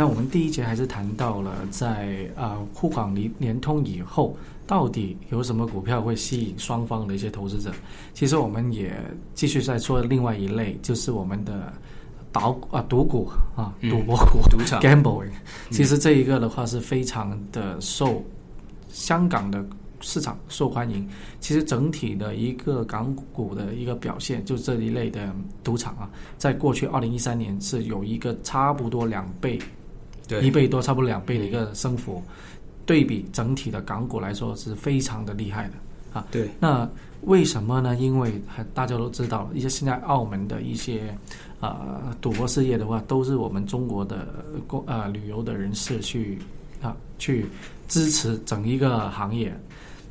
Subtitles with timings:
[0.00, 4.34] 那我们第一节还是谈到了在啊沪港联联通以后，
[4.66, 7.70] 到底有什么股票会吸引双方的一些投资者？
[8.14, 8.98] 其实我们也
[9.34, 11.70] 继续在说另外一类，就是我们的
[12.32, 15.28] 赌啊赌股啊赌博股、 赌场 gambling。
[15.70, 18.24] 其实这一个的话是非常的受
[18.88, 19.62] 香港的
[20.00, 21.06] 市场受欢迎。
[21.40, 25.30] 其实整体的一个港股的一个表现，就这一类的
[25.62, 29.58] 赌场啊，在过去二零一三年是有一个差不多两倍。
[30.30, 32.22] 对，一倍多，差不多两倍的一个升幅，
[32.86, 35.74] 对比整体的港股来说是非常的厉害的
[36.12, 36.24] 啊。
[36.30, 36.88] 对，那
[37.22, 37.96] 为什么呢？
[37.96, 38.40] 因为
[38.72, 41.12] 大家都知道，一些现在澳门的一些
[41.58, 46.38] 呃赌博事业的话，都是我们中国的公呃旅游的人士去
[46.80, 47.44] 啊去
[47.88, 49.52] 支持整一个行业。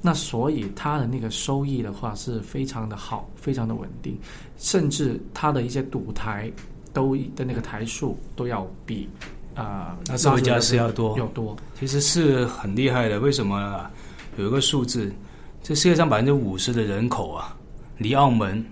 [0.01, 4.17] 那所以它的那个收益的话是非常的好，非常的稳定，
[4.57, 6.51] 甚至它的一些赌台
[6.93, 9.09] 都的那个台数都要比
[9.55, 11.55] 啊拉斯维加斯要多要多。
[11.79, 13.19] 其实是很厉害的。
[13.19, 13.89] 为什么啊？
[14.37, 15.11] 有一个数字，
[15.61, 17.55] 这世界上百分之五十的人口啊，
[17.97, 18.63] 离澳门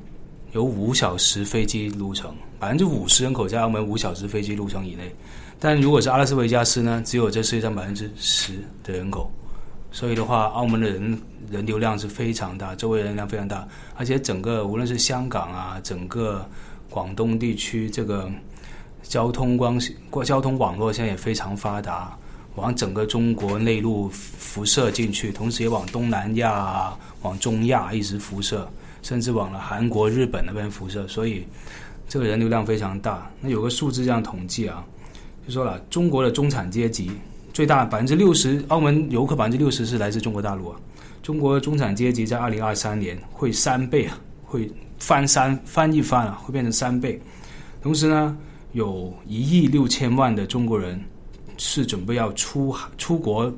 [0.54, 5.14] 有五小时飞机路程，百分之五十人口在澳门五小时飞机路程以内。
[5.60, 9.30] 但如果是阿拉斯维加斯呢，只有这世界上百分之十的人口。
[9.92, 16.48] 所以的话，澳门的人人流量是非常大，周围人量非常大，而且整个无论是香港啊，整个
[16.90, 18.30] 广东地区这个
[19.08, 22.18] 交通光过交通网络现在也非常发达，
[22.56, 28.70] 往整个中国内陆辐射进去，同时也往东南亚、往中亚一直辐射，
[29.02, 31.46] 甚至往了韩国、日本那边辐射，所以
[32.08, 33.32] 这个人流量非常大。
[33.42, 34.84] 那有个数字这样统计啊，
[35.46, 37.12] 就说了中国的中产阶级。
[37.54, 40.80] 最大百分之六十，澳门游客百分之六十是来自中国大陆啊。
[41.24, 47.20] 中国中产阶级在二零二三年会三倍啊，会翻三翻一番啊，会变成三倍。
[47.82, 48.38] 同时呢，
[48.78, 51.04] 有一亿六千万的中国人
[51.58, 53.52] 是准备要出出国，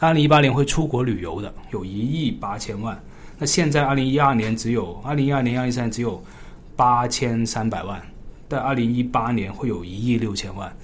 [0.00, 2.98] 二零一八年会出国旅游的，有一亿八千万。
[3.38, 6.18] 那现在二零一二年只有二零一二年、二零一三只有
[6.74, 8.00] 八千三百万，
[8.48, 10.74] 但二零一八年会有一亿六千万。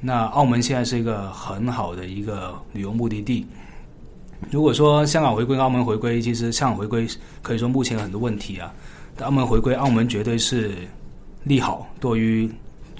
[0.00, 3.44] 那澳门现在是一个很好的一个旅游目的地。
[4.48, 7.04] 如果说香港回归、澳门回归，其实香港回归
[7.42, 8.72] 可以说目前很多问题啊。
[9.16, 10.70] 但澳门回归，澳门绝对是
[11.42, 12.48] 利好多于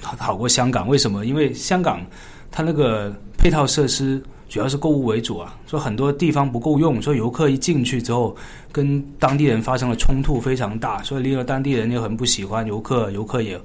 [0.00, 0.86] 好过香港。
[0.88, 1.26] 为什么？
[1.26, 2.04] 因为香港
[2.50, 8.36] 它那个配套设施主要是购物为主啊，所以很多地方不够用，所以游客一进去之后，
[8.72, 13.60] 跟当地人发生了冲突非常大，所以令到当地人又很不喜欢游客，游客也。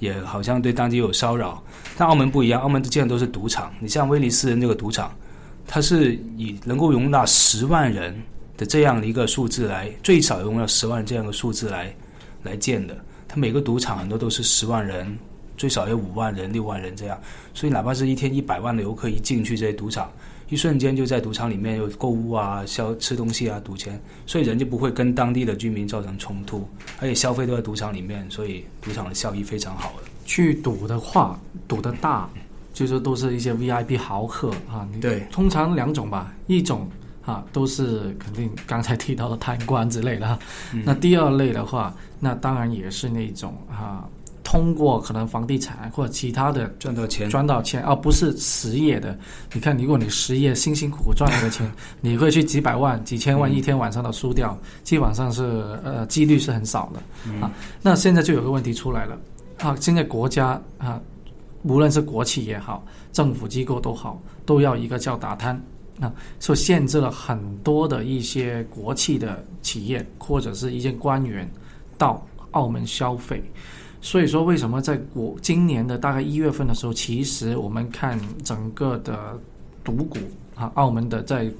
[0.00, 1.60] 也好像对当地有骚扰，
[1.96, 3.74] 但澳门不一样，澳门建的都是赌场。
[3.80, 5.12] 你像威尼斯人这个赌场，
[5.66, 8.16] 它是以能够容纳十万人
[8.56, 11.92] 的这样的一个数字来，最少容纳十万这样的数字来
[12.44, 12.96] 来建的。
[13.26, 15.18] 它每个赌场很多都是十万人，
[15.58, 17.20] 最少有五万人、六万人这样。
[17.52, 20.10] 所以哪怕是一天一百万的游客一进去这些赌场。
[20.50, 26.66] 一瞬间就在赌场里面有购物啊、消吃东西啊、赌钱，所以人就不会跟当地的居民造成冲突，
[27.02, 30.04] 而且消费都在赌场里面，所以赌场的效益非常好的。
[30.24, 32.30] 去赌的话，赌的大，
[32.72, 34.88] 就是都是一些 VIP 豪客啊。
[35.02, 36.88] 对，通常两种吧，一种
[37.26, 40.38] 啊都是肯定刚才提到的贪官之类的，
[40.82, 44.08] 那第二类的话，那当然也是那种啊。
[44.50, 49.14] 通过可能房地产或者其他的赚到钱，赚到钱，而不是实业的。
[49.52, 51.70] 你看，如果你实业辛辛苦苦赚来的钱，
[52.00, 55.42] 你会去几百万、几千万一天晚上的输掉，基本上是
[55.84, 57.52] 呃几率是很少的啊。
[57.82, 59.18] 那现在就有个问题出来了
[59.58, 60.98] 啊，现在国家啊，
[61.64, 62.82] 无论是国企也好，
[63.12, 65.62] 政府机构都好，都要一个叫打贪
[66.00, 66.10] 啊，
[66.40, 71.46] 所以限制了很多的一些国企的企业或者是一些官员
[71.98, 73.42] 到澳门消费。
[74.08, 79.38] 所以说，为什么在国今年的大概一月份的时候，其实我们看整个的
[79.84, 80.16] 赌股
[80.54, 81.52] 啊，澳门的在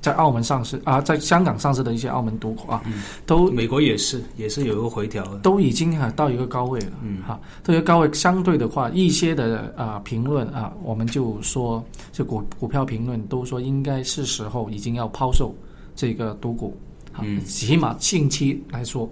[0.00, 2.80] 在澳门上市啊，在香港上市的一些澳门赌股啊，
[3.26, 7.20] 都美国也是也是有一个回调，都已经哈到一个高位了，嗯。
[7.26, 15.52] 哈，这个高位相对的话，一些的啊评论啊，我们就说这股股票评论都说应该是时候已经要抛售
[15.96, 16.76] 这个赌股，
[17.20, 19.10] 嗯，起码近期来说。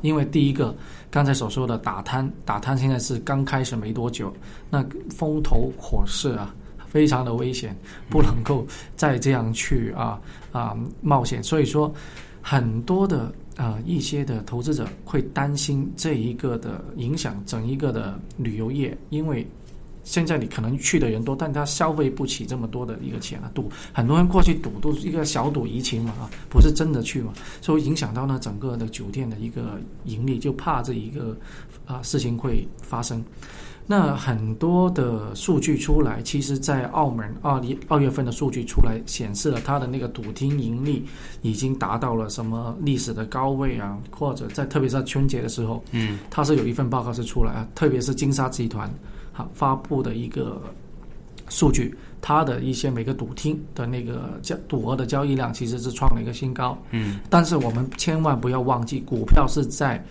[0.00, 0.74] 因为第一个，
[1.10, 4.32] 刚才所说的打贪，打贪现在是刚开始没多久，
[4.70, 6.54] 那风头火势啊，
[6.88, 7.76] 非常的危险，
[8.08, 8.66] 不能够
[8.96, 10.18] 再这样去啊
[10.50, 11.42] 啊冒险。
[11.42, 11.92] 所以说，
[12.40, 19.46] 很多的啊一些的投资者会担心这一个的影响整一个的旅游业，因为
[20.04, 31.36] 现在你可能去的人多，但他消费不起这么多的一个钱啊，赌很多人过去赌都是一个小赌怡情嘛啊，不是真的去嘛，所以影响到呢整个的酒店的一个盈利，就怕这一个
[31.86, 33.22] 啊事情会发生。
[33.84, 41.04] 那很多的数据出来，其实，在澳门二零二月份的数据出来，显示了它的那个赌厅盈利
[41.42, 48.88] 已经达到了什么历史的高位啊，或者在特别是在春节的时候，嗯，它是有一份报告是出来啊，特别是金沙集团
[49.32, 50.60] 好发布的一个
[51.48, 60.02] 数据，它的一些每个赌厅的那个交赌额的交易量其实是创了一个新高，嗯，但是我们千万不要忘记，股票是在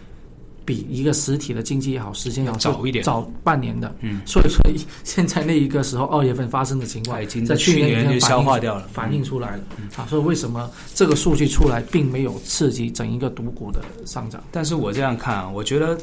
[0.64, 3.04] 比一个实体的经济也好，时间也好早一点。
[3.04, 4.62] 早半年的，嗯，所以说
[5.04, 8.88] 现在那一个时候二月份发生的情况已经，在去年已经年就消化掉了。
[8.94, 9.64] 反映出来了。
[9.96, 10.06] 啊。
[10.08, 14.42] 所以为什么这个数据出来，并没有刺激整一个赌股的上涨？
[14.52, 15.98] 但是我这样看啊，我觉得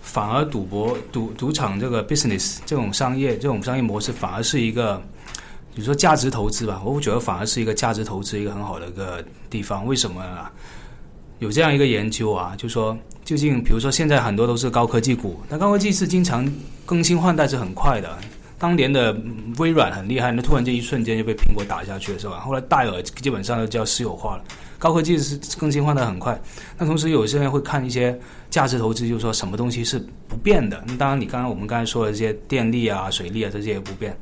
[0.00, 4.96] 反而赌博、赌赌场这个 business 这种商业这种商业模式，反而是一个，
[5.74, 9.86] 比如说价值投资吧，我觉得反而是一个价值投资一个很好的一个地方。
[9.86, 10.50] 为什么啊？
[11.38, 16.46] 有这样一个研究啊，就说究竟，比如说现在很多都是高科技股，那高科技是经常
[16.84, 18.18] 更新换代是很快的。
[18.60, 19.16] 当年的
[19.56, 22.40] 微软很厉害，那突然间一瞬间就被苹果打下去了，是吧？
[22.40, 24.44] 后来戴尔基本上都叫私有化了。
[24.78, 26.38] 高科技是更新换代很快，
[26.76, 28.18] 那同时有些人会看一些
[28.50, 29.98] 价值投资，就是说什么东西是
[30.28, 30.84] 不变的。
[30.86, 34.14] 那当然，你刚刚我们刚才说的这些电力啊、水利啊这些也不变，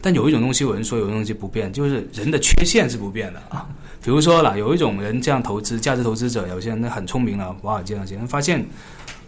[0.00, 3.68] 但有一种东西，有人说有一种东西不变，就是人的缺陷是不变的啊。
[4.02, 8.64] 比如说啦，有一种人这样投资，价值投资者，有些人很聪明了，华尔街那些人发现，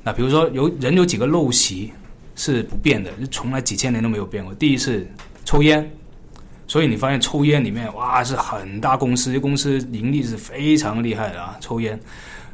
[0.03, 1.93] 那比如说有人有几个陋习
[2.39, 4.55] 是不变的，从来几千年都没有变过。
[4.55, 5.07] 第一是
[5.45, 5.87] 抽烟，
[6.67, 11.57] 所以你发现抽烟里面哇是很大公司，这公司盈利是非常厉害的啊。
[11.61, 11.99] 抽烟、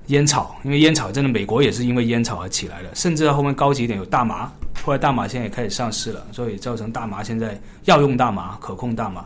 [0.06, 4.50] 烟草，因为烟草真的美国也是因为烟草而起来的，甚至到后面高级一点有大麻，
[4.82, 9.25] 后来大麻现在也开始上市了，所以造成大麻现在药用大麻、可控大麻，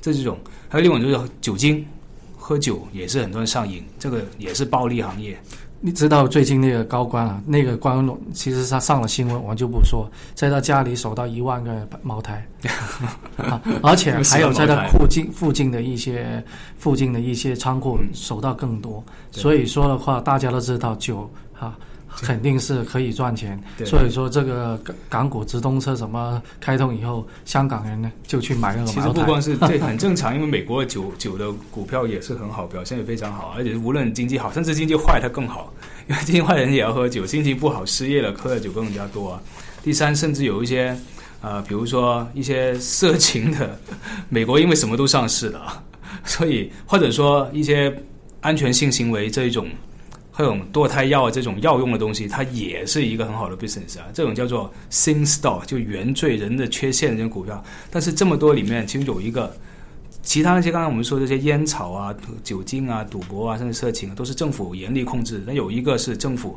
[0.00, 0.38] 这是一种。
[0.68, 1.84] 还有另外一种就是酒精。
[2.40, 5.38] 喝酒也是很多人上瘾，这个也是暴利行业。
[5.80, 12.46] 你知道最近那个高官啊，那个官其实他上了新闻，我就不说，在他家里守到一万个茅台，
[13.38, 16.42] 啊，而且还有在他附近附近的一些
[16.76, 19.02] 附近的一些仓库守到更多。
[19.30, 21.78] 所以说的话，大家都知道酒啊。
[22.22, 35.72] 肯定是可以赚钱，所以说这个港港股直通车什么开通以后，香港人呢就去买那个其实不光是 这很正常，因为美国的酒酒的股票也是很好，表现也非常好，而且无论经济好，甚至经济坏它更好，
[36.08, 39.40] 因为经济坏人也要喝酒，心情不好失业了喝的酒更加多啊。
[39.82, 40.96] 第三，甚至有一些
[41.40, 43.78] 呃，比如说一些色情的，
[44.28, 45.82] 美国因为什么都上市了，
[46.24, 47.96] 所以或者说一些
[48.40, 49.68] 安全性行为这一种。
[50.38, 54.06] 这种堕胎药啊，这种药用的东西，它也是一个很好的 business 啊。
[54.14, 57.60] 这种叫做 sin stock，就原罪人的缺陷这种股票。
[57.90, 59.52] 但是这么多里面，其实有一个，
[60.22, 62.14] 其他那些刚才我们说这些烟草啊、
[62.44, 65.42] 酒精啊、赌博啊，甚至色情啊，都是政府严厉控制。
[65.44, 66.56] 那有一个是政府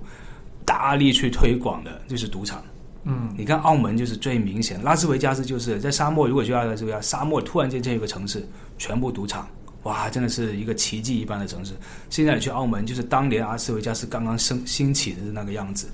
[0.63, 2.63] 大力去推广的，就是赌场。
[3.05, 6.27] 嗯，你看澳门就是最明显，拉斯维加斯就是在沙漠。
[6.27, 8.47] 如果去拉斯维加斯，沙漠突然间这一个城市
[8.77, 9.47] 全部赌场。
[9.83, 11.73] 哇，真的是一个奇迹一般的城市。
[12.09, 15.87] 现在你去澳门，就是当年阿斯维加斯刚刚升兴起的那个样子，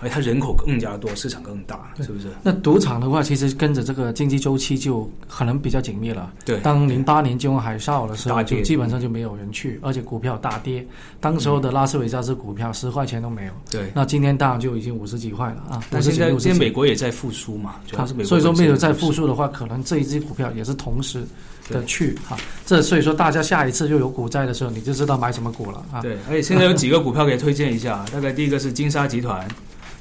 [0.00, 2.28] 而它人口更加多，市场更大，是不是？
[2.42, 6.32] 那赌场的话，其实跟着这个经济周期就可能比较紧密了。
[6.44, 10.86] 对，当零八年金融海啸的时候，就基本上就没有人去，而且股票大跌。
[11.20, 13.52] 当时候的拉斯维加斯股票十块钱都没有。
[13.70, 15.82] 对，那今天当然就已经五十几块了啊！
[15.90, 18.26] 但现在现在美国也在复苏嘛，主要是美国。
[18.28, 21.24] 所以说没有在复苏的话，可能这一只股票也是同时。
[21.68, 26.00] 的去哈，这所以说大家下一次又有股灾的时候，你就知道买什么股了啊。
[26.00, 29.44] 对，而且现在有几个股票可以推荐一下，大概第一个是金沙集团，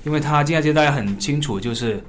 [0.06, 2.02] 因为它金沙集团大家很清楚，就是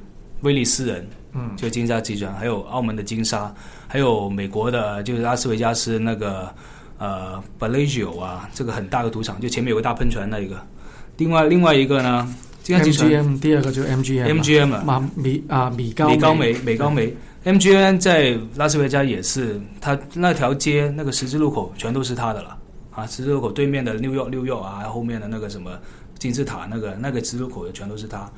[0.43, 3.53] 威利斯人，嗯，就金沙集团，还有澳门的金沙，
[3.89, 6.55] 还有美国的，就是拉斯维加斯那个
[6.99, 10.61] 呃 Bellagio 啊，这个很大的赌场，就前面有个大喷泉那一个。
[11.17, 17.13] 另外另外一个呢，金沙集团，第二个就是 MGM，MGM 啊，米啊米高米高梅，美高梅。
[17.47, 22.59] MGM 在拉斯维加也是，它那条街那个十字路口全都是他的了
[22.91, 23.07] 啊！
[23.07, 25.71] 十字路口对面的六幺六幺啊，后面的那个什么
[26.19, 28.31] 金字塔那个那个十字路口的全都是他。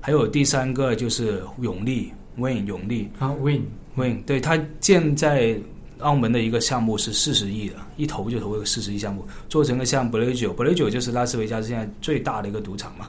[0.00, 3.62] 还有第三个就是永利 Win 永利啊 Win
[3.94, 5.56] Win，对他建在
[6.00, 13.08] 澳门的一个项目是四十亿的，一投就投个四十亿项目，做成个像 Bellagio，Bellagio 就是拉斯维加斯现在最大的一个赌场嘛。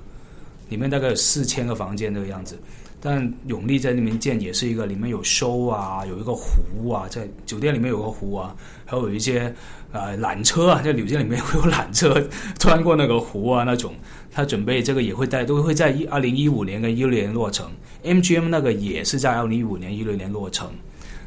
[0.70, 2.58] 里面大概有四千个房间这个样子。
[3.06, 8.56] 但永利在那边建也是一个，里面有收啊，有一个湖啊，在酒店里面有个湖啊，
[8.86, 9.54] 还有一些
[9.92, 12.26] 呃缆车啊，在酒店里面会有缆车
[12.58, 13.94] 穿过那个湖啊那种。
[14.32, 17.70] 他准备这个也会在都会在一二零一五年跟一六年落成
[18.06, 20.72] ，MGM 那个也是在二零一五年一六年落成。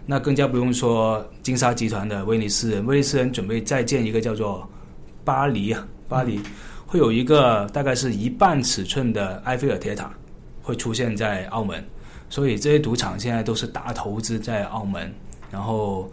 [0.06, 4.66] 那更加不用说金沙集团的威尼斯人，威尼斯人准备再建一个叫做
[5.24, 6.40] 巴黎啊，巴黎
[6.86, 10.10] 会有一个大概是一半尺寸的埃菲尔铁塔。
[10.66, 11.82] 会出现在澳门，
[12.28, 15.14] 所以这些赌场现在都是大投资在澳门，
[15.48, 16.10] 然后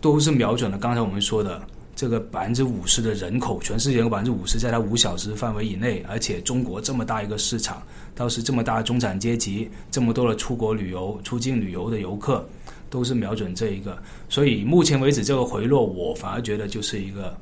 [0.00, 1.60] 都是瞄准了刚才我们说的
[1.94, 7.82] 这个百分之五十的人口，全世界有百分之五十在它五小时范围以内，而且中国这么大一个市场，
[8.14, 12.48] 倒是这么大中产阶级，这么多的出国旅游、出境旅游的游客，
[12.88, 17.36] 都是瞄准这一个，所以目前为止这个回落，我反而觉得就是一个。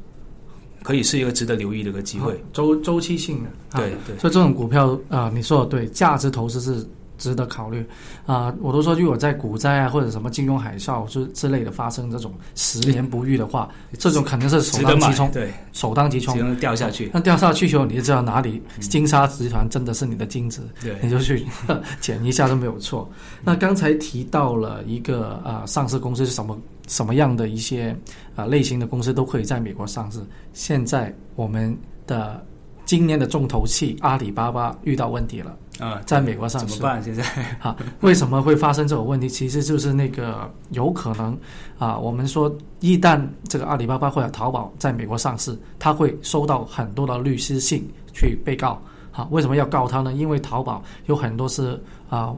[0.85, 6.87] 可以是一个值得留意的一个机会，周周期性的，对对，所以这种股票啊，你说的对，价值投资是
[7.19, 7.85] 值得考虑
[8.27, 8.55] 啊。
[8.61, 13.69] 我都说，如果在股灾啊或者什么金融海啸之之类的发生这种十年不遇的话，
[13.99, 17.11] 这种肯定是首当其冲，对，首当其冲掉下去。
[17.13, 21.47] 那掉下去以后，你就知道哪里金沙集团真的是你的金子，对，你就去
[22.01, 23.09] 捡一下都没有错。
[23.43, 26.59] 那刚才提到了一个啊，上市公司是什么？
[26.87, 27.97] 什么样的一些
[28.37, 30.21] 啊类型的公司都可以在美国上市。
[30.53, 31.75] 现在我们
[32.07, 32.45] 的
[32.85, 37.03] 今年的重头戏阿里巴巴遇到问题了啊，在美国上市怎么办？
[37.03, 37.25] 现在
[37.61, 39.29] 啊，为什么会发生这种问题？
[39.29, 41.37] 其实就是那个有可能
[41.79, 48.81] 啊，我们说一旦这个阿里巴巴或者淘宝在美国上市，他会收到很多的律师信去被告。
[49.11, 50.13] 好，为什么要告他呢？
[50.13, 52.35] 因为淘宝有很多是啊，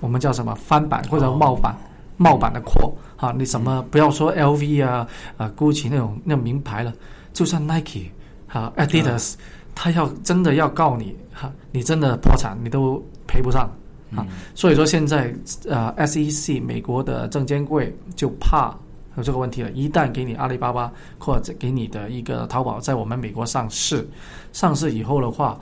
[0.00, 1.74] 我们叫什么翻版或者冒版。
[2.16, 5.04] 冒版的货，啊，你什么不要说 LV 啊，
[5.36, 6.92] 啊，GUCCI 那种那种名牌了，
[7.32, 8.04] 就算 Nike，
[8.46, 9.34] 啊，Adidas，
[9.74, 13.68] 他要真的要告你，哈，你真的破产，你都赔不上，
[14.14, 15.34] 啊，所以说现在
[15.68, 18.74] 呃，SEC 美国的证监会就怕
[19.16, 24.08] 有这个问题了，一旦给你阿里巴巴或者给你的一个淘宝在我们美国上市，
[24.52, 25.58] 上市以后的话，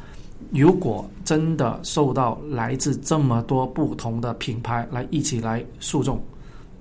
[0.51, 6.23] 如果真的受到来自这么多不同的品牌来一起来诉讼。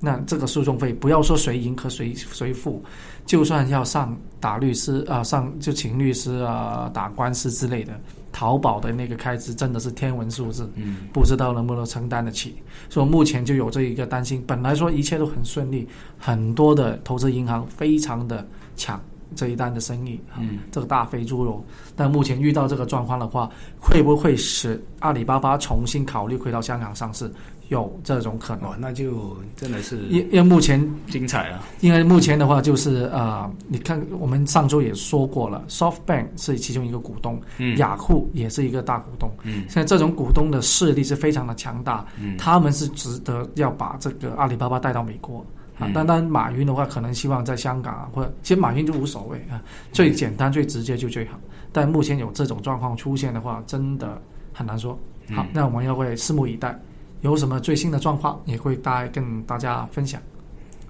[0.03, 2.83] 那这个诉讼费不要说谁赢和谁谁负，
[3.25, 7.93] 就算要上打律师啊，上就请律师啊，打官司之类的，
[8.31, 12.55] 淘宝的那个开支真的是天文数字，嗯，不知道能不能承担得起。
[12.89, 18.99] 所以目前就有这一个担心，本来说一切都很顺利，很多的投资银行非常的抢
[19.35, 21.63] 这一单的生意，嗯，这个大肥猪肉。
[21.95, 27.31] 但目前遇到这个状况的话，会不会使阿里巴巴重新考虑回到香港上市？
[27.69, 31.63] 有这种可能，那就真的是因因为目前精彩啊。
[31.79, 45.45] 因为目前的话，就是啊，你看我们上周也说过了，SoftBank 是其中一个股东，嗯，雅虎也是一个大股东，嗯，现在这种股东的势力是非常的强大，嗯，他们是值得要把这个阿里巴巴带到美国
[45.81, 45.91] 啊。
[45.93, 49.61] 单单马云的话，可能希望在香港啊，或者其实马云就无所谓啊，
[49.91, 51.39] 最简单、最直接就最好。
[51.73, 54.21] 但目前有这种状况出现的话，真的
[54.53, 54.97] 很难说。
[55.35, 56.77] 好，那我们要会拭目以待。
[57.21, 60.19] 有什么最新的状况，也会大跟大家分享。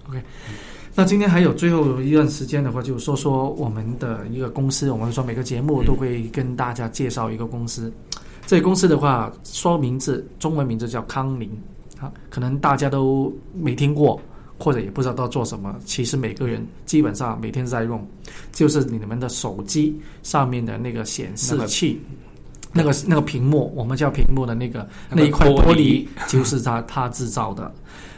[0.07, 0.21] OK，
[0.95, 4.89] 那今天还有最后一段时间的话，就说说我们的一个公司。
[4.89, 7.91] 我们说每个节目都会跟大家介绍一个公司。
[8.47, 11.49] 这个公司的话，说名字，中文名字叫康宁。
[11.99, 14.19] 啊，可能大家都没听过，
[14.61, 15.75] 或者也不知道要做什么。
[15.83, 18.07] 其实每个人基本上每天在用，
[18.51, 21.99] 就是你们的手机上面的那个显示器。
[22.73, 27.69] 那个那个屏幕，我们叫屏幕的那个那一块玻璃，就是他他制造的。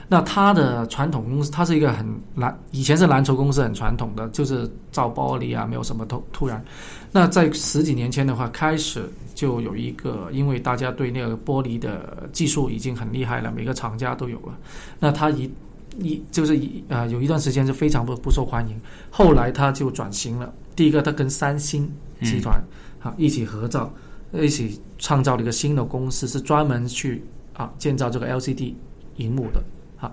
[0.07, 6.63] 那他的传统公司，它是一个很蓝，以前是蓝筹公司，很传统的，就是造玻璃啊，没有什么突突然。
[7.11, 14.55] 那在十几年前的话，开始就有一个，因为大家对那个玻璃的技术已经很厉害了，每个厂家都有了。
[14.99, 15.51] 那他一
[15.99, 18.79] 一就是一啊，有一段时间是非常不不受欢迎。
[19.09, 20.53] 后来他就转型了。
[20.75, 22.61] 第一个，他跟三星集团
[23.01, 23.93] 啊一起合造。
[24.35, 27.23] 一起创造了一个新的公司，是专门去
[27.53, 28.73] 啊建造这个 LCD
[29.17, 29.63] 荧幕的。
[29.99, 30.11] 啊，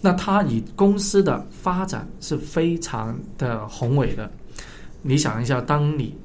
[0.00, 4.28] 那他以公司的发展是非常的宏伟的。
[5.02, 6.16] 你想一下，当你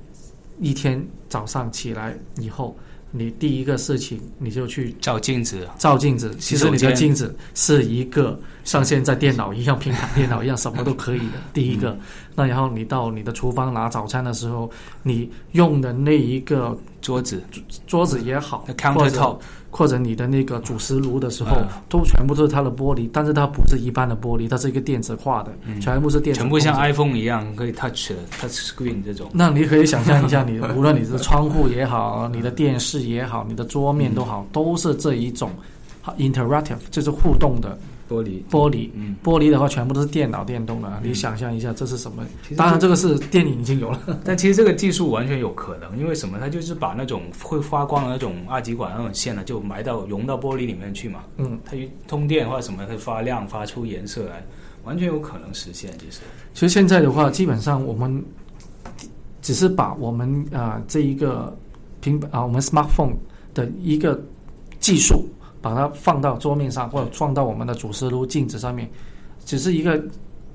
[0.60, 2.76] 一天早上起来以后。
[3.18, 5.68] 你第一个事情，你就去照镜子。
[5.78, 11.40] 照镜子，其实你的镜子是一个像现在电脑一样平板电脑一样，什么都可以的。
[11.54, 11.98] 第一个，
[12.36, 14.70] 那然后你到你的厨房拿早餐的时候，
[15.04, 17.42] 你用的那一个桌子，
[17.88, 19.40] 桌子也好，或者
[19.78, 25.52] 或者你的那个主食炉的时候嗯，都全部都是它的玻璃，但是它不是一般的玻璃，它是一个电子化的，
[25.82, 29.30] 全部是电全部像 iPhone 一样可以 touch 的 touch screen 这种。
[29.34, 35.52] 那你可以想象一下你， 无论你是窗户也好，你的电视也好，你的桌面都好，都是这一种
[36.18, 37.78] interactive，就是互动的
[38.10, 38.90] 玻璃，玻璃。
[38.94, 41.02] 嗯，玻璃的话，全部都是电脑电动的。
[41.04, 42.26] 你想象一下，这是什么？
[42.56, 44.00] 当然，这个是电影已经有了。
[44.24, 46.38] 但其实这个技术完全有可能，因为什么？
[46.40, 51.24] 它就是把那种会发光的那种二极管那种线呢，就埋到融到玻璃里面去嘛。
[51.38, 54.46] 嗯，它一通电或者什么，它发亮，发出颜色来，
[54.84, 55.92] 完全有可能实现。
[55.98, 56.20] 其实，
[56.54, 58.24] 其实现在的话，基本上我们
[59.42, 61.56] 只是把我们啊、这一个
[62.02, 63.14] 平板啊、我们 smartphone
[63.54, 64.20] 的一个
[64.80, 65.28] 技术，
[65.66, 68.88] 把它放到桌面上，或者放到我们的主食炉、镜子上面，
[69.46, 70.00] 只是一个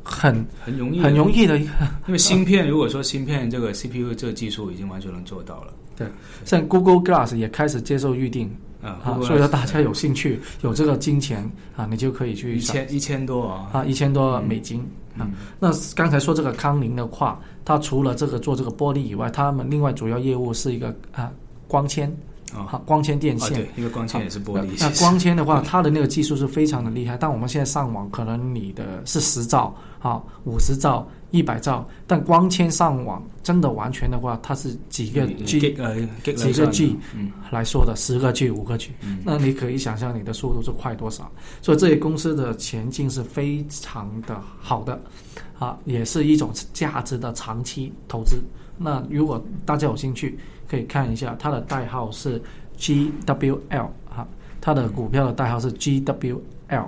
[0.04, 1.72] 很很容易，很容易的一个。
[2.06, 5.74] 因为芯片，如果说芯片这个 CPU 这个技术已经完全能做到了。
[5.96, 6.06] 对
[6.44, 8.48] 像 Google Glass 也开始接受预定
[8.80, 11.42] 啊啊，所以说大家有兴趣、有这个金钱
[11.74, 14.78] 啊，你就可以去一千一千多啊，啊，一千多美金。
[15.18, 21.32] 啊嗯，那刚才说这个康宁的话，它除了这个做这个玻璃以外，他们另外主要业务是一个啊
[21.66, 22.08] 光纤
[22.54, 23.54] 啊啊光纤电啊，线。
[23.54, 24.68] 对，一个光纤也是玻璃。
[24.78, 27.16] 那光纤的话，它的那个技术是非常的厉害。
[27.16, 41.30] 但我们现在上网，可能你的是十兆啊、五十兆、一百兆，但光纤上网真的完全的话，它是几个 G 呃几个 G 嗯来说的，十个 G、五个 G，嗯那你可以想象你的速度是快多少。
[41.62, 45.00] 所以这些公司的前景是非常的好的，
[45.58, 48.42] 啊，也是一种价值的长期投资。
[48.82, 50.38] 那如果大家有兴趣，
[50.70, 52.40] 可以看一下它的代号是
[52.78, 54.24] GWL 哈，
[54.60, 56.86] 它的股票的代号是 GWL，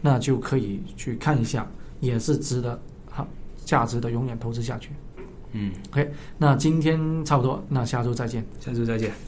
[0.00, 1.66] 那就可以去看一下，
[2.00, 2.80] 也是值得
[3.10, 3.26] 哈
[3.66, 4.92] 价值的永远投资下去。
[5.52, 8.42] 嗯，OK，那今天差不多，那下周再见。
[8.60, 9.27] 下周再见。